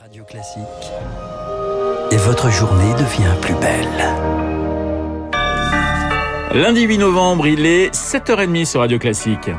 Radio 0.00 0.24
Classique. 0.24 0.64
Et 2.10 2.16
votre 2.16 2.48
journée 2.48 2.94
devient 2.94 3.34
plus 3.42 3.52
belle. 3.56 4.08
Lundi 6.54 6.84
8 6.84 6.96
novembre, 6.96 7.46
il 7.46 7.66
est 7.66 7.94
7h30 7.94 8.64
sur 8.64 8.80
Radio 8.80 8.98
Classique. 8.98 9.50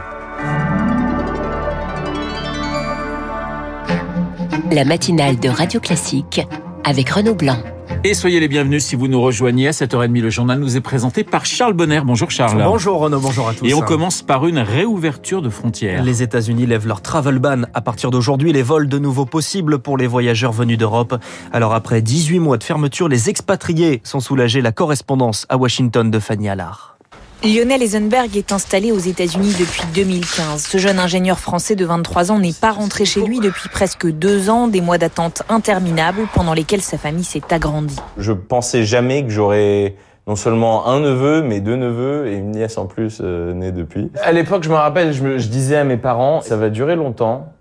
La 4.71 4.83
matinale 4.83 5.39
de 5.39 5.49
Radio 5.49 5.79
Classique 5.79 6.41
avec 6.85 7.11
Renaud 7.11 7.35
Blanc. 7.35 7.61
Et 8.03 8.15
soyez 8.15 8.39
les 8.39 8.47
bienvenus 8.47 8.83
si 8.83 8.95
vous 8.95 9.07
nous 9.07 9.21
rejoignez 9.21 9.67
à 9.67 9.71
7h30. 9.71 10.21
Le 10.21 10.29
journal 10.31 10.59
nous 10.59 10.75
est 10.75 10.81
présenté 10.81 11.23
par 11.23 11.45
Charles 11.45 11.73
Bonner. 11.73 12.01
Bonjour 12.03 12.31
Charles. 12.31 12.63
Bonjour 12.63 12.99
Renaud, 12.99 13.19
bonjour 13.19 13.47
à 13.47 13.53
tous. 13.53 13.65
Et 13.65 13.75
on 13.75 13.81
commence 13.81 14.23
par 14.23 14.47
une 14.47 14.57
réouverture 14.57 15.43
de 15.43 15.49
frontières. 15.49 16.03
Les 16.03 16.23
États-Unis 16.23 16.65
lèvent 16.65 16.87
leur 16.87 17.01
travel 17.01 17.37
ban. 17.37 17.63
À 17.75 17.81
partir 17.81 18.09
d'aujourd'hui, 18.09 18.53
les 18.53 18.63
vols 18.63 18.87
de 18.87 18.97
nouveau 18.97 19.25
possibles 19.25 19.77
pour 19.77 19.97
les 19.97 20.07
voyageurs 20.07 20.51
venus 20.51 20.79
d'Europe. 20.79 21.15
Alors 21.53 21.73
après 21.75 22.01
18 22.01 22.39
mois 22.39 22.57
de 22.57 22.63
fermeture, 22.63 23.07
les 23.07 23.29
expatriés 23.29 24.01
sont 24.03 24.19
soulagés. 24.19 24.61
La 24.61 24.71
correspondance 24.71 25.45
à 25.49 25.57
Washington 25.57 26.09
de 26.09 26.19
Fanny 26.19 26.49
Allard. 26.49 26.97
Lionel 27.43 27.81
Eisenberg 27.81 28.37
est 28.37 28.51
installé 28.51 28.91
aux 28.91 28.99
États-Unis 28.99 29.55
depuis 29.59 29.81
2015. 29.95 30.61
Ce 30.61 30.77
jeune 30.77 30.99
ingénieur 30.99 31.39
français 31.39 31.75
de 31.75 31.83
23 31.85 32.31
ans 32.31 32.37
n'est 32.37 32.53
pas 32.53 32.71
rentré 32.71 33.03
chez 33.03 33.21
lui 33.21 33.39
depuis 33.39 33.67
presque 33.67 34.05
deux 34.05 34.51
ans, 34.51 34.67
des 34.67 34.79
mois 34.79 34.99
d'attente 34.99 35.41
interminables 35.49 36.27
pendant 36.35 36.53
lesquels 36.53 36.83
sa 36.83 36.99
famille 36.99 37.23
s'est 37.23 37.41
agrandie. 37.49 37.95
Je 38.17 38.31
pensais 38.31 38.83
jamais 38.83 39.23
que 39.23 39.31
j'aurais 39.31 39.95
non 40.27 40.35
seulement 40.35 40.87
un 40.87 40.99
neveu, 40.99 41.41
mais 41.41 41.61
deux 41.61 41.77
neveux 41.77 42.27
et 42.27 42.35
une 42.35 42.51
nièce 42.51 42.77
en 42.77 42.85
plus 42.85 43.21
euh, 43.23 43.55
née 43.55 43.71
depuis. 43.71 44.11
À 44.21 44.31
l'époque, 44.31 44.61
je 44.61 44.69
me 44.69 44.75
rappelle, 44.75 45.11
je, 45.11 45.23
me, 45.23 45.39
je 45.39 45.47
disais 45.47 45.77
à 45.77 45.83
mes 45.83 45.97
parents, 45.97 46.41
ça 46.41 46.57
va 46.57 46.69
durer 46.69 46.95
longtemps 46.95 47.51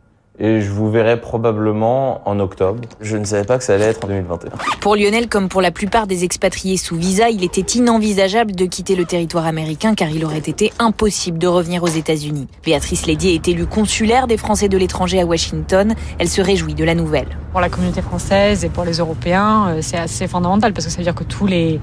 et 0.40 0.62
je 0.62 0.70
vous 0.70 0.90
verrai 0.90 1.20
probablement 1.20 2.22
en 2.28 2.40
octobre. 2.40 2.80
Je 3.00 3.18
ne 3.18 3.24
savais 3.24 3.44
pas 3.44 3.58
que 3.58 3.64
ça 3.64 3.74
allait 3.74 3.84
être 3.84 4.04
en 4.04 4.08
2021. 4.08 4.50
Pour 4.80 4.96
Lionel, 4.96 5.28
comme 5.28 5.48
pour 5.48 5.60
la 5.60 5.70
plupart 5.70 6.06
des 6.06 6.24
expatriés 6.24 6.78
sous 6.78 6.96
visa, 6.96 7.28
il 7.28 7.44
était 7.44 7.78
inenvisageable 7.78 8.52
de 8.52 8.64
quitter 8.64 8.96
le 8.96 9.04
territoire 9.04 9.46
américain 9.46 9.94
car 9.94 10.08
il 10.08 10.24
aurait 10.24 10.38
été 10.38 10.72
impossible 10.78 11.38
de 11.38 11.46
revenir 11.46 11.82
aux 11.82 11.88
États-Unis. 11.88 12.48
Béatrice 12.64 13.06
Lédier 13.06 13.34
est 13.34 13.48
élue 13.48 13.66
consulaire 13.66 14.26
des 14.26 14.38
Français 14.38 14.68
de 14.68 14.78
l'étranger 14.78 15.20
à 15.20 15.26
Washington. 15.26 15.94
Elle 16.18 16.28
se 16.28 16.40
réjouit 16.40 16.74
de 16.74 16.84
la 16.84 16.94
nouvelle. 16.94 17.28
Pour 17.52 17.60
la 17.60 17.68
communauté 17.68 18.00
française 18.00 18.64
et 18.64 18.70
pour 18.70 18.84
les 18.84 18.98
Européens, 18.98 19.68
euh, 19.68 19.78
c'est 19.82 19.98
assez 19.98 20.26
fondamental 20.26 20.72
parce 20.72 20.86
que 20.86 20.90
ça 20.90 20.98
veut 20.98 21.04
dire 21.04 21.14
que 21.14 21.24
tous 21.24 21.46
les 21.46 21.80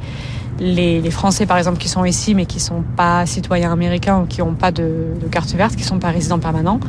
les, 0.60 1.02
les, 1.02 1.12
Français, 1.12 1.46
par 1.46 1.60
exemple, 1.60 1.78
qui 1.78 1.88
sont 1.88 2.04
ici 2.04 2.34
mais 2.34 2.48
qui 2.48 2.60
sont 2.60 2.84
pas 2.96 3.28
citoyens 3.28 3.72
américains 3.72 4.22
ou 4.22 4.26
qui 4.26 4.40
n'ont 4.40 4.56
pas 4.56 4.72
de, 4.72 5.14
de, 5.22 5.28
carte 5.28 5.54
verte, 5.54 5.76
qui 5.76 5.84
sont 5.84 6.00
pas 6.00 6.10
résidents 6.10 6.40
permanents, 6.40 6.80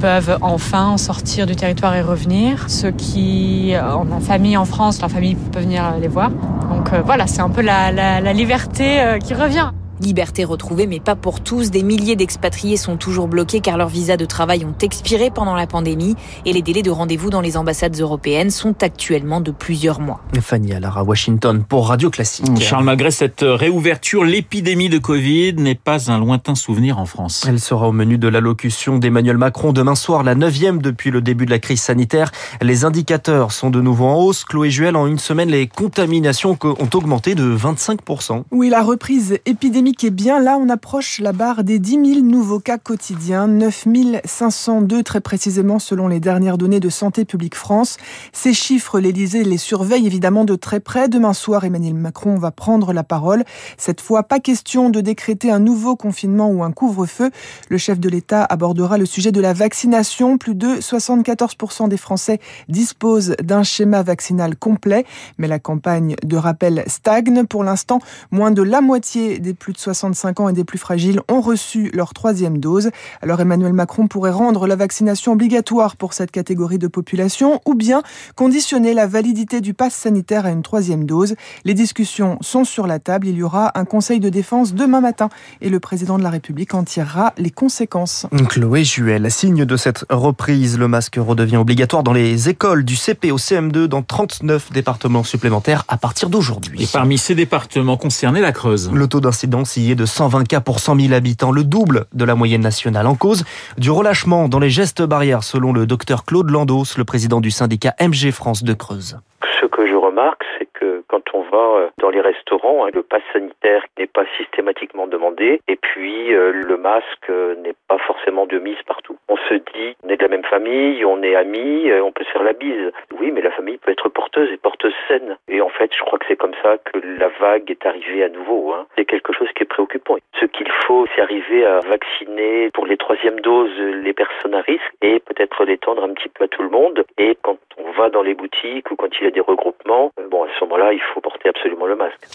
peuvent 0.00 0.38
enfin 0.40 0.96
sortir 0.96 1.46
du 1.46 1.56
territoire 1.56 1.94
et 1.94 2.02
revenir. 2.02 2.68
Ceux 2.68 2.90
qui 2.90 3.74
ont 3.76 4.20
famille 4.20 4.56
en 4.56 4.64
France, 4.64 5.00
leur 5.00 5.10
famille 5.10 5.34
peut 5.34 5.60
venir 5.60 5.94
les 6.00 6.08
voir. 6.08 6.30
Donc 6.30 6.92
euh, 6.92 7.02
voilà, 7.04 7.26
c'est 7.26 7.40
un 7.40 7.48
peu 7.48 7.62
la, 7.62 7.90
la, 7.92 8.20
la 8.20 8.32
liberté 8.32 9.00
euh, 9.00 9.18
qui 9.18 9.34
revient. 9.34 9.70
Liberté 10.00 10.44
retrouvée, 10.44 10.86
mais 10.86 11.00
pas 11.00 11.16
pour 11.16 11.40
tous. 11.40 11.70
Des 11.70 11.82
milliers 11.82 12.16
d'expatriés 12.16 12.76
sont 12.76 12.96
toujours 12.96 13.28
bloqués 13.28 13.60
car 13.60 13.76
leurs 13.76 13.88
visas 13.88 14.16
de 14.16 14.24
travail 14.24 14.64
ont 14.64 14.76
expiré 14.80 15.30
pendant 15.30 15.54
la 15.54 15.66
pandémie 15.66 16.14
et 16.44 16.52
les 16.52 16.62
délais 16.62 16.82
de 16.82 16.90
rendez-vous 16.90 17.30
dans 17.30 17.40
les 17.40 17.56
ambassades 17.56 17.98
européennes 17.98 18.50
sont 18.50 18.82
actuellement 18.82 19.40
de 19.40 19.50
plusieurs 19.50 20.00
mois. 20.00 20.20
Fanny 20.40 20.72
Allara, 20.72 21.02
Washington, 21.02 21.64
pour 21.68 21.88
Radio 21.88 22.10
Classique. 22.10 22.46
Charles, 22.60 22.84
malgré 22.84 23.10
cette 23.10 23.40
réouverture, 23.42 24.24
l'épidémie 24.24 24.88
de 24.88 24.98
Covid 24.98 25.54
n'est 25.54 25.74
pas 25.74 26.10
un 26.10 26.18
lointain 26.18 26.54
souvenir 26.54 26.98
en 26.98 27.06
France. 27.06 27.44
Elle 27.48 27.60
sera 27.60 27.88
au 27.88 27.92
menu 27.92 28.18
de 28.18 28.28
l'allocution 28.28 28.98
d'Emmanuel 28.98 29.36
Macron 29.36 29.72
demain 29.72 29.94
soir, 29.94 30.22
la 30.22 30.34
neuvième 30.34 30.80
depuis 30.80 31.10
le 31.10 31.20
début 31.20 31.46
de 31.46 31.50
la 31.50 31.58
crise 31.58 31.80
sanitaire. 31.80 32.30
Les 32.62 32.84
indicateurs 32.84 33.52
sont 33.52 33.70
de 33.70 33.80
nouveau 33.80 34.04
en 34.06 34.16
hausse. 34.16 34.44
Chloé 34.44 34.70
Juel, 34.70 34.96
en 34.96 35.06
une 35.06 35.18
semaine, 35.18 35.50
les 35.50 35.66
contaminations 35.66 36.56
ont 36.62 36.90
augmenté 36.94 37.34
de 37.34 37.56
25%. 37.56 38.44
Oui, 38.50 38.68
la 38.68 38.82
reprise 38.82 39.38
épidémique 39.46 39.87
est 39.88 40.10
bien. 40.10 40.38
Là, 40.38 40.58
on 40.60 40.68
approche 40.68 41.18
la 41.20 41.32
barre 41.32 41.64
des 41.64 41.78
10 41.78 42.14
000 42.14 42.20
nouveaux 42.20 42.60
cas 42.60 42.78
quotidiens, 42.78 43.46
9 43.46 43.86
502 44.24 45.02
très 45.02 45.20
précisément 45.20 45.78
selon 45.78 46.08
les 46.08 46.20
dernières 46.20 46.58
données 46.58 46.80
de 46.80 46.88
Santé 46.88 47.24
publique 47.24 47.54
France. 47.54 47.96
Ces 48.32 48.52
chiffres, 48.52 49.00
l'Élysée 49.00 49.44
les 49.44 49.56
surveille 49.56 50.06
évidemment 50.06 50.44
de 50.44 50.56
très 50.56 50.80
près. 50.80 51.08
Demain 51.08 51.32
soir, 51.32 51.64
Emmanuel 51.64 51.94
Macron 51.94 52.36
va 52.36 52.50
prendre 52.50 52.92
la 52.92 53.02
parole. 53.02 53.44
Cette 53.78 54.00
fois, 54.00 54.24
pas 54.24 54.40
question 54.40 54.90
de 54.90 55.00
décréter 55.00 55.50
un 55.50 55.58
nouveau 55.58 55.96
confinement 55.96 56.50
ou 56.50 56.62
un 56.62 56.72
couvre-feu. 56.72 57.30
Le 57.68 57.78
chef 57.78 57.98
de 57.98 58.08
l'État 58.08 58.44
abordera 58.44 58.98
le 58.98 59.06
sujet 59.06 59.32
de 59.32 59.40
la 59.40 59.54
vaccination. 59.54 60.38
Plus 60.38 60.54
de 60.54 60.76
74% 60.76 61.88
des 61.88 61.96
Français 61.96 62.40
disposent 62.68 63.36
d'un 63.42 63.62
schéma 63.62 64.02
vaccinal 64.02 64.54
complet, 64.56 65.06
mais 65.38 65.48
la 65.48 65.58
campagne 65.58 66.14
de 66.22 66.36
rappel 66.36 66.84
stagne. 66.86 67.46
Pour 67.46 67.64
l'instant, 67.64 68.00
moins 68.30 68.50
de 68.50 68.62
la 68.62 68.80
moitié 68.80 69.38
des 69.38 69.54
plus 69.54 69.77
65 69.78 70.40
ans 70.40 70.48
et 70.48 70.52
des 70.52 70.64
plus 70.64 70.78
fragiles 70.78 71.20
ont 71.28 71.40
reçu 71.40 71.90
leur 71.94 72.12
troisième 72.12 72.58
dose. 72.58 72.90
Alors 73.22 73.40
Emmanuel 73.40 73.72
Macron 73.72 74.08
pourrait 74.08 74.32
rendre 74.32 74.66
la 74.66 74.76
vaccination 74.76 75.32
obligatoire 75.32 75.96
pour 75.96 76.12
cette 76.12 76.30
catégorie 76.30 76.78
de 76.78 76.88
population 76.88 77.60
ou 77.64 77.74
bien 77.74 78.02
conditionner 78.34 78.92
la 78.92 79.06
validité 79.06 79.60
du 79.60 79.74
pass 79.74 79.94
sanitaire 79.94 80.46
à 80.46 80.50
une 80.50 80.62
troisième 80.62 81.04
dose. 81.04 81.34
Les 81.64 81.74
discussions 81.74 82.38
sont 82.40 82.64
sur 82.64 82.86
la 82.86 82.98
table. 82.98 83.28
Il 83.28 83.36
y 83.36 83.42
aura 83.42 83.78
un 83.78 83.84
conseil 83.84 84.20
de 84.20 84.28
défense 84.28 84.74
demain 84.74 85.00
matin 85.00 85.28
et 85.60 85.68
le 85.68 85.78
président 85.80 86.18
de 86.18 86.24
la 86.24 86.30
République 86.30 86.74
en 86.74 86.82
tirera 86.82 87.32
les 87.38 87.50
conséquences. 87.50 88.26
Chloé 88.48 88.84
Juel, 88.84 89.30
signe 89.30 89.64
de 89.64 89.76
cette 89.76 90.04
reprise, 90.10 90.78
le 90.78 90.88
masque 90.88 91.16
redevient 91.18 91.56
obligatoire 91.56 92.02
dans 92.02 92.12
les 92.12 92.48
écoles 92.48 92.84
du 92.84 92.96
CP 92.96 93.30
au 93.30 93.38
CM2 93.38 93.86
dans 93.86 94.02
39 94.02 94.72
départements 94.72 95.22
supplémentaires 95.22 95.84
à 95.88 95.96
partir 95.96 96.30
d'aujourd'hui. 96.30 96.82
Et 96.82 96.86
parmi 96.86 97.18
ces 97.18 97.34
départements 97.34 97.96
concernés, 97.96 98.40
la 98.40 98.52
Creuse. 98.52 98.90
Le 98.92 99.06
taux 99.06 99.20
d'incidence 99.20 99.67
est 99.76 99.94
de 99.94 100.06
120 100.06 100.48
cas 100.48 100.60
pour 100.60 100.80
100 100.80 100.98
000 101.00 101.14
habitants, 101.14 101.52
le 101.52 101.64
double 101.64 102.06
de 102.12 102.24
la 102.24 102.34
moyenne 102.34 102.62
nationale. 102.62 103.06
En 103.06 103.14
cause 103.14 103.44
du 103.76 103.90
relâchement 103.90 104.48
dans 104.48 104.58
les 104.58 104.70
gestes 104.70 105.02
barrières, 105.02 105.42
selon 105.42 105.72
le 105.72 105.86
docteur 105.86 106.24
Claude 106.24 106.50
Landos, 106.50 106.96
le 106.96 107.04
président 107.04 107.40
du 107.40 107.50
syndicat 107.50 107.94
MG 108.00 108.32
France 108.32 108.64
de 108.64 108.74
Creuse. 108.74 109.18
Ce 109.60 109.66
que 109.66 109.86
je 109.86 109.94
remarque, 109.94 110.44
c'est 110.58 110.68
que 110.72 111.02
quand 111.08 111.22
on 111.34 111.42
va 111.42 111.90
dans 112.00 112.10
les 112.10 112.20
restaurants, 112.20 112.86
le 112.92 113.02
pass 113.02 113.22
sanitaire 113.32 113.82
n'est 113.98 114.06
pas 114.06 114.24
systématiquement 114.36 115.06
demandé 115.06 115.60
et 115.68 115.76
puis 115.76 116.30
le 116.30 116.76
masque 116.76 117.30
n'est 117.62 117.74
pas 117.88 117.98
forcément 118.06 118.46
de 118.46 118.58
mise 118.58 118.80
partout. 118.86 119.16
On 119.28 119.36
se 119.48 119.54
dit, 119.54 119.96
on 120.04 120.08
est 120.08 120.16
de 120.16 120.22
la 120.22 120.28
même 120.28 120.44
famille, 120.44 121.04
on 121.04 121.22
est 121.22 121.34
amis, 121.34 121.90
on 122.02 122.12
peut 122.12 122.24
se 122.24 122.30
faire 122.30 122.44
la 122.44 122.52
bise. 122.52 122.92
Oui, 123.20 123.32
mais 123.32 123.42
la 123.42 123.50
famille 123.50 123.78
peut 123.78 123.90
être 123.90 124.08
porteuse 124.08 124.50
et 124.52 124.56
porteuse 124.56 124.94
saine. 125.08 125.36
Et 125.48 125.60
en 125.60 125.68
fait, 125.68 125.90
je 125.96 126.04
crois 126.04 126.18
que 126.18 126.26
c'est 126.28 126.36
comme 126.36 126.54
ça 126.62 126.76
que 126.78 126.98
la 127.18 127.28
est 127.56 127.86
arrivée 127.86 128.24
à 128.24 128.28
nouveau. 128.28 128.72
Hein. 128.72 128.86
C'est 128.96 129.04
quelque 129.04 129.32
chose 129.32 129.48
qui 129.54 129.62
est 129.62 129.66
préoccupant. 129.66 130.16
Ce 130.40 130.46
qu'il 130.46 130.68
faut, 130.86 131.06
c'est 131.14 131.22
arriver 131.22 131.64
à 131.64 131.80
vacciner 131.80 132.70
pour 132.70 132.86
les 132.86 132.96
troisièmes 132.96 133.40
doses 133.40 133.78
les 133.78 134.12
personnes 134.12 134.54
à 134.54 134.60
risque 134.60 134.92
et 135.02 135.20
peut-être 135.20 135.64
l'étendre 135.64 136.04
un 136.04 136.12
petit 136.14 136.28
peu 136.28 136.44
à 136.44 136.48
tout 136.48 136.62
le 136.62 136.70
monde. 136.70 137.04
Et 137.18 137.36
quand 137.42 137.58
on 137.76 137.90
va 137.92 138.10
dans 138.10 138.22
les 138.22 138.34
boutiques 138.34 138.90
ou 138.90 138.96
quand 138.96 139.08
il 139.20 139.24
y 139.24 139.26
a 139.26 139.30
des 139.30 139.40
regroupements, 139.40 140.12
bon, 140.30 140.44
à 140.44 140.48
ce 140.58 140.64
moment-là, 140.64 140.92
il 140.92 141.00
faut 141.00 141.20
porter 141.20 141.48
absolument 141.48 141.86
le 141.86 141.96
masque. 141.96 142.26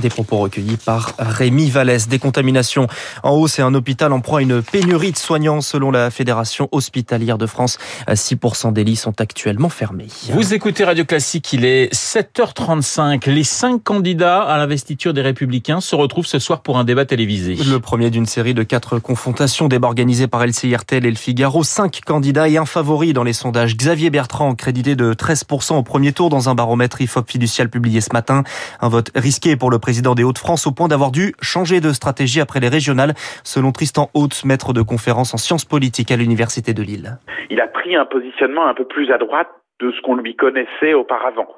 Des 0.00 0.08
propos 0.08 0.38
recueillis 0.38 0.76
par 0.76 1.14
Rémi 1.18 1.70
Vallès. 1.70 2.08
Des 2.08 2.18
contaminations 2.18 2.88
en 3.22 3.30
hausse 3.30 3.58
et 3.58 3.62
un 3.62 3.74
hôpital 3.74 4.12
en 4.12 4.20
proie 4.20 4.40
à 4.40 4.42
une 4.42 4.62
pénurie 4.62 5.12
de 5.12 5.16
soignants 5.16 5.60
selon 5.60 5.90
la 5.90 6.10
Fédération 6.10 6.68
hospitalière 6.72 7.38
de 7.38 7.46
France. 7.46 7.78
6% 8.08 8.72
des 8.72 8.84
lits 8.84 8.96
sont 8.96 9.20
actuellement 9.20 9.68
fermés. 9.68 10.08
Vous 10.30 10.52
écoutez 10.52 10.84
Radio 10.84 11.04
Classique, 11.04 11.52
il 11.52 11.64
est 11.64 11.92
7h35. 11.94 13.30
Les 13.30 13.44
cinq 13.44 13.82
candidats 13.84 14.42
à 14.42 14.58
l'investiture 14.58 15.14
des 15.14 15.22
Républicains 15.22 15.80
se 15.80 15.94
retrouvent 15.94 16.26
ce 16.26 16.38
soir 16.38 16.60
pour 16.60 16.78
un 16.78 16.84
débat 16.84 17.04
télévisé. 17.04 17.54
Le 17.54 17.78
premier 17.78 18.10
d'une 18.10 18.26
série 18.26 18.54
de 18.54 18.62
quatre 18.62 18.98
confrontations, 18.98 19.68
débat 19.68 19.88
organisé 19.88 20.26
par 20.26 20.44
LCIRTL 20.44 21.06
et 21.06 21.10
le 21.10 21.16
Figaro. 21.16 21.62
Cinq 21.62 22.00
candidats 22.04 22.48
et 22.48 22.56
un 22.56 22.66
favori 22.66 23.12
dans 23.12 23.24
les 23.24 23.32
sondages. 23.32 23.76
Xavier 23.76 24.10
Bertrand, 24.10 24.54
crédité 24.54 24.96
de 24.96 25.14
13% 25.14 25.76
au 25.76 25.82
premier 25.82 26.12
tour 26.12 26.30
dans 26.30 26.48
un 26.48 26.54
baromètre 26.54 27.00
IFOP 27.00 27.30
fiducial 27.30 27.68
publié 27.68 28.00
ce 28.00 28.10
matin. 28.12 28.42
Un 28.80 28.88
vote 28.88 29.10
risqué 29.14 29.56
pour 29.56 29.70
le 29.70 29.78
président 29.84 30.14
des 30.14 30.24
Hauts-de-France 30.24 30.66
au 30.66 30.72
point 30.72 30.88
d'avoir 30.88 31.10
dû 31.10 31.34
changer 31.42 31.82
de 31.82 31.92
stratégie 31.92 32.40
après 32.40 32.58
les 32.58 32.70
régionales, 32.70 33.12
selon 33.44 33.70
Tristan 33.70 34.08
Haute, 34.14 34.42
maître 34.46 34.72
de 34.72 34.80
conférence 34.80 35.34
en 35.34 35.36
sciences 35.36 35.66
politiques 35.66 36.10
à 36.10 36.16
l'Université 36.16 36.72
de 36.72 36.82
Lille. 36.82 37.18
Il 37.50 37.60
a 37.60 37.66
pris 37.66 37.94
un 37.94 38.06
positionnement 38.06 38.66
un 38.66 38.72
peu 38.72 38.86
plus 38.86 39.12
à 39.12 39.18
droite 39.18 39.50
de 39.80 39.92
ce 39.92 40.00
qu'on 40.00 40.16
lui 40.16 40.36
connaissait 40.36 40.94
auparavant. 40.94 41.48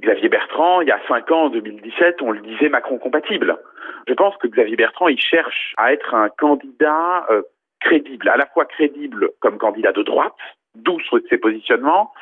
Xavier 0.00 0.28
Bertrand, 0.28 0.80
il 0.80 0.86
y 0.86 0.92
a 0.92 1.00
cinq 1.08 1.32
ans, 1.32 1.46
en 1.46 1.50
2017, 1.50 2.22
on 2.22 2.30
le 2.30 2.40
disait 2.42 2.68
Macron 2.68 2.98
compatible. 2.98 3.58
Je 4.06 4.14
pense 4.14 4.36
que 4.36 4.46
Xavier 4.46 4.76
Bertrand, 4.76 5.08
il 5.08 5.20
cherche 5.20 5.74
à 5.76 5.92
être 5.92 6.14
un 6.14 6.28
candidat 6.28 7.26
euh, 7.30 7.42
crédible, 7.80 8.28
à 8.28 8.36
la 8.36 8.46
fois 8.46 8.64
crédible 8.64 9.30
comme 9.40 9.58
candidat 9.58 9.90
de 9.90 10.04
droite, 10.04 10.38
d'où 10.74 10.98
ses 11.28 11.38
positionnements, 11.38 12.12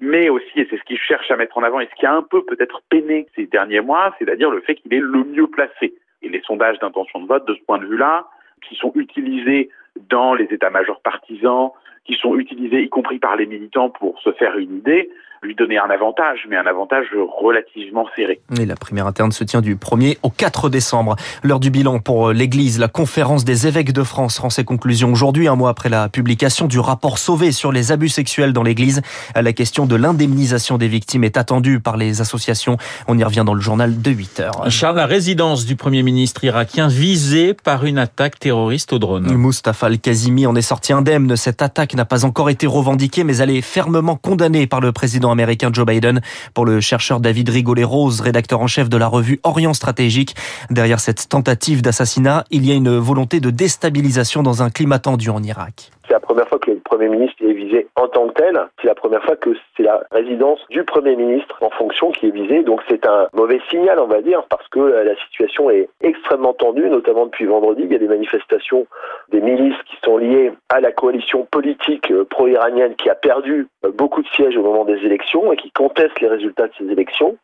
mais 0.00 0.28
aussi, 0.28 0.60
et 0.60 0.66
c'est 0.70 0.78
ce 0.78 0.84
qu'il 0.84 0.98
cherche 0.98 1.30
à 1.30 1.36
mettre 1.36 1.58
en 1.58 1.62
avant, 1.62 1.80
et 1.80 1.88
ce 1.90 1.94
qui 1.96 2.06
a 2.06 2.14
un 2.14 2.22
peu 2.22 2.44
peut-être 2.44 2.80
peiné 2.88 3.26
ces 3.36 3.46
derniers 3.46 3.80
mois, 3.80 4.14
c'est-à-dire 4.18 4.50
le 4.50 4.60
fait 4.60 4.74
qu'il 4.76 4.92
est 4.94 5.00
le 5.00 5.24
mieux 5.24 5.46
placé. 5.46 5.94
Et 6.22 6.28
les 6.28 6.40
sondages 6.42 6.78
d'intention 6.78 7.20
de 7.20 7.26
vote, 7.26 7.46
de 7.46 7.54
ce 7.54 7.60
point 7.62 7.78
de 7.78 7.86
vue-là, 7.86 8.26
qui 8.66 8.74
sont 8.76 8.92
utilisés 8.94 9.70
dans 10.08 10.34
les 10.34 10.44
états-majors 10.44 11.00
partisans 11.00 11.70
qui 12.04 12.14
sont 12.14 12.36
utilisés, 12.36 12.82
y 12.82 12.88
compris 12.88 13.18
par 13.18 13.36
les 13.36 13.46
militants, 13.46 13.90
pour 13.90 14.20
se 14.20 14.32
faire 14.32 14.56
une 14.58 14.78
idée, 14.78 15.10
lui 15.42 15.54
donner 15.54 15.78
un 15.78 15.88
avantage, 15.88 16.40
mais 16.50 16.56
un 16.56 16.66
avantage 16.66 17.06
relativement 17.38 18.06
serré. 18.14 18.40
Et 18.58 18.66
la 18.66 18.74
primaire 18.74 19.06
interne 19.06 19.32
se 19.32 19.42
tient 19.42 19.62
du 19.62 19.74
1er 19.74 20.18
au 20.22 20.28
4 20.28 20.68
décembre. 20.68 21.16
L'heure 21.42 21.60
du 21.60 21.70
bilan 21.70 21.98
pour 21.98 22.32
l'Église, 22.32 22.78
la 22.78 22.88
conférence 22.88 23.44
des 23.44 23.66
évêques 23.66 23.94
de 23.94 24.02
France 24.02 24.38
rend 24.38 24.50
ses 24.50 24.64
conclusions 24.64 25.10
aujourd'hui, 25.10 25.48
un 25.48 25.56
mois 25.56 25.70
après 25.70 25.88
la 25.88 26.10
publication 26.10 26.66
du 26.66 26.78
rapport 26.78 27.16
Sauvé 27.16 27.52
sur 27.52 27.72
les 27.72 27.90
abus 27.90 28.10
sexuels 28.10 28.52
dans 28.52 28.62
l'Église. 28.62 29.00
La 29.34 29.52
question 29.54 29.86
de 29.86 29.96
l'indemnisation 29.96 30.76
des 30.76 30.88
victimes 30.88 31.24
est 31.24 31.38
attendue 31.38 31.80
par 31.80 31.96
les 31.96 32.20
associations. 32.20 32.76
On 33.08 33.16
y 33.16 33.24
revient 33.24 33.44
dans 33.46 33.54
le 33.54 33.62
journal 33.62 34.02
de 34.02 34.10
8 34.10 34.40
heures. 34.40 34.70
Charles, 34.70 34.96
la 34.96 35.06
résidence 35.06 35.64
du 35.64 35.74
Premier 35.74 36.02
ministre 36.02 36.44
irakien 36.44 36.88
visée 36.88 37.54
par 37.54 37.86
une 37.86 37.96
attaque 37.98 38.38
terroriste 38.38 38.92
au 38.92 38.98
drone. 38.98 39.32
Mustafa 39.32 39.86
al-Kazimi 39.86 40.46
en 40.46 40.54
est 40.54 40.60
sorti 40.60 40.92
indemne. 40.92 41.34
Cette 41.36 41.62
attaque 41.62 41.94
n'a 41.94 42.04
pas 42.04 42.26
encore 42.26 42.50
été 42.50 42.66
revendiquée, 42.66 43.24
mais 43.24 43.38
elle 43.38 43.50
est 43.50 43.62
fermement 43.62 44.16
condamnée 44.16 44.66
par 44.66 44.80
le 44.80 44.92
président 44.92 45.29
américain 45.32 45.70
Joe 45.72 45.86
Biden. 45.86 46.20
Pour 46.54 46.64
le 46.64 46.80
chercheur 46.80 47.20
David 47.20 47.48
Rigolet-Rose, 47.48 48.20
rédacteur 48.20 48.60
en 48.60 48.66
chef 48.66 48.88
de 48.88 48.96
la 48.96 49.06
revue 49.06 49.40
Orient 49.42 49.74
Stratégique, 49.74 50.34
derrière 50.70 51.00
cette 51.00 51.28
tentative 51.28 51.82
d'assassinat, 51.82 52.44
il 52.50 52.64
y 52.64 52.72
a 52.72 52.74
une 52.74 52.96
volonté 52.96 53.40
de 53.40 53.50
déstabilisation 53.50 54.42
dans 54.42 54.62
un 54.62 54.70
climat 54.70 54.98
tendu 54.98 55.30
en 55.30 55.42
Irak. 55.42 55.90
C'est 56.10 56.14
la 56.14 56.20
première 56.20 56.48
fois 56.48 56.58
que 56.58 56.72
le 56.72 56.80
Premier 56.80 57.08
ministre 57.08 57.36
est 57.40 57.52
visé 57.52 57.86
en 57.94 58.08
tant 58.08 58.26
que 58.26 58.32
tel. 58.32 58.58
C'est 58.82 58.88
la 58.88 58.96
première 58.96 59.22
fois 59.22 59.36
que 59.36 59.50
c'est 59.76 59.84
la 59.84 60.02
résidence 60.10 60.58
du 60.68 60.82
Premier 60.82 61.14
ministre 61.14 61.56
en 61.60 61.70
fonction 61.70 62.10
qui 62.10 62.26
est 62.26 62.30
visée. 62.32 62.64
Donc 62.64 62.80
c'est 62.88 63.06
un 63.06 63.28
mauvais 63.32 63.60
signal, 63.70 64.00
on 64.00 64.08
va 64.08 64.20
dire, 64.20 64.42
parce 64.50 64.66
que 64.70 64.80
la 64.80 65.14
situation 65.14 65.70
est 65.70 65.88
extrêmement 66.00 66.52
tendue, 66.52 66.90
notamment 66.90 67.26
depuis 67.26 67.44
vendredi. 67.44 67.82
Il 67.84 67.92
y 67.92 67.94
a 67.94 67.98
des 67.98 68.08
manifestations 68.08 68.88
des 69.28 69.40
milices 69.40 69.80
qui 69.86 69.96
sont 70.04 70.16
liées 70.16 70.50
à 70.68 70.80
la 70.80 70.90
coalition 70.90 71.46
politique 71.48 72.12
pro-iranienne 72.30 72.96
qui 72.96 73.08
a 73.08 73.14
perdu 73.14 73.68
beaucoup 73.94 74.22
de 74.22 74.28
sièges 74.30 74.56
au 74.56 74.62
moment 74.62 74.84
des 74.84 74.98
élections 75.06 75.52
et 75.52 75.56
qui 75.56 75.70
conteste 75.70 76.18
les 76.20 76.26
résultats 76.26 76.66
de 76.66 76.72
ces 76.76 76.90
élections, 76.90 77.36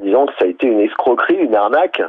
disant 0.00 0.26
que 0.26 0.32
ça 0.40 0.44
a 0.44 0.48
été 0.48 0.66
une 0.66 0.80
escroquerie, 0.80 1.36
une 1.36 1.54
arnaque. 1.54 2.02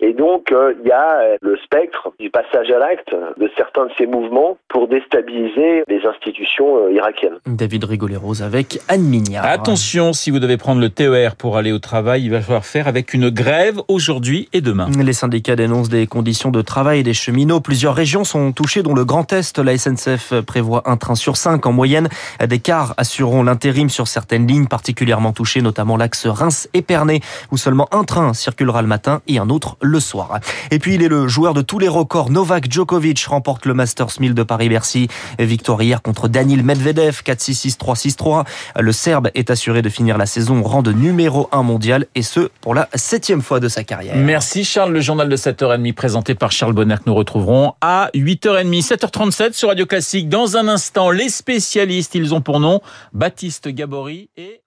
Et 0.00 0.12
donc, 0.12 0.50
euh, 0.50 0.74
il 0.82 0.88
y 0.88 0.92
a 0.92 1.20
euh, 1.20 1.36
le 1.40 1.56
spectre 1.58 2.12
du 2.18 2.28
passage 2.28 2.68
à 2.70 2.78
l'acte 2.78 3.14
de 3.38 3.48
certains 3.56 3.86
de 3.86 3.90
ces 3.96 4.06
mouvements 4.06 4.58
pour 4.68 4.88
déstabiliser 4.88 5.84
les 5.86 6.00
institutions 6.04 6.86
euh, 6.86 6.92
irakiennes. 6.92 7.38
David 7.46 7.84
Rigolet-Rose 7.84 8.42
avec 8.42 8.80
Anne 8.88 9.04
Mignard. 9.04 9.44
Attention, 9.44 10.12
si 10.12 10.32
vous 10.32 10.40
devez 10.40 10.56
prendre 10.56 10.80
le 10.80 10.90
TER 10.90 11.36
pour 11.36 11.56
aller 11.56 11.70
au 11.70 11.78
travail, 11.78 12.24
il 12.24 12.30
va 12.32 12.40
falloir 12.40 12.66
faire 12.66 12.88
avec 12.88 13.14
une 13.14 13.30
grève 13.30 13.80
aujourd'hui 13.86 14.48
et 14.52 14.60
demain. 14.60 14.88
Les 14.98 15.12
syndicats 15.12 15.54
dénoncent 15.54 15.90
des 15.90 16.08
conditions 16.08 16.50
de 16.50 16.60
travail 16.60 17.04
des 17.04 17.14
cheminots. 17.14 17.60
Plusieurs 17.60 17.94
régions 17.94 18.24
sont 18.24 18.50
touchées, 18.52 18.82
dont 18.82 18.94
le 18.94 19.04
Grand 19.04 19.32
Est. 19.32 19.58
La 19.60 19.78
SNCF 19.78 20.40
prévoit 20.40 20.82
un 20.86 20.96
train 20.96 21.14
sur 21.14 21.36
cinq 21.36 21.66
en 21.66 21.72
moyenne. 21.72 22.08
Des 22.44 22.58
cars 22.58 22.94
assureront 22.96 23.44
l'intérim 23.44 23.88
sur 23.88 24.08
certaines 24.08 24.48
lignes 24.48 24.66
particulièrement 24.66 25.32
touchées, 25.32 25.62
notamment 25.62 25.96
l'axe 25.96 26.26
Reims-Épernay, 26.26 27.20
où 27.52 27.56
seulement 27.56 27.88
un 27.92 28.02
train 28.02 28.34
circulera 28.34 28.82
le 28.82 28.88
matin 28.88 29.22
et 29.28 29.38
un 29.38 29.50
autre 29.50 29.76
le 29.84 30.00
soir. 30.00 30.40
Et 30.70 30.78
puis 30.78 30.94
il 30.94 31.02
est 31.02 31.08
le 31.08 31.28
joueur 31.28 31.54
de 31.54 31.62
tous 31.62 31.78
les 31.78 31.88
records. 31.88 32.30
Novak 32.30 32.70
Djokovic 32.70 33.24
remporte 33.26 33.66
le 33.66 33.74
Masters 33.74 34.18
1000 34.18 34.34
de 34.34 34.42
Paris-Bercy. 34.42 35.08
Victoire 35.38 35.82
hier 35.82 36.02
contre 36.02 36.28
Daniil 36.28 36.64
Medvedev 36.64 37.22
4-6-6, 37.24 37.76
3-6-3. 37.78 38.44
Le 38.80 38.92
Serbe 38.92 39.28
est 39.34 39.50
assuré 39.50 39.82
de 39.82 39.88
finir 39.88 40.18
la 40.18 40.26
saison 40.26 40.60
au 40.60 40.62
rang 40.62 40.82
de 40.82 40.92
numéro 40.92 41.48
1 41.52 41.62
mondial 41.62 42.06
et 42.14 42.22
ce 42.22 42.48
pour 42.60 42.74
la 42.74 42.88
septième 42.94 43.42
fois 43.42 43.60
de 43.60 43.68
sa 43.68 43.84
carrière. 43.84 44.16
Merci 44.16 44.64
Charles. 44.64 44.92
Le 44.92 45.00
journal 45.00 45.28
de 45.28 45.36
7h30 45.36 45.92
présenté 45.92 46.34
par 46.34 46.50
Charles 46.52 46.72
Bonner 46.72 46.96
que 46.96 47.02
nous 47.06 47.14
retrouverons 47.14 47.74
à 47.80 48.10
8h30, 48.14 48.86
7h37 48.86 49.52
sur 49.52 49.68
Radio 49.68 49.86
Classique. 49.86 50.28
Dans 50.28 50.56
un 50.56 50.68
instant, 50.68 51.10
les 51.10 51.28
spécialistes, 51.28 52.14
ils 52.14 52.34
ont 52.34 52.40
pour 52.40 52.60
nom 52.60 52.80
Baptiste 53.12 53.68
Gabory 53.68 54.30
et 54.36 54.63